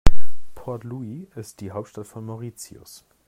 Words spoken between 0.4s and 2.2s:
Port Louis ist die Hauptstadt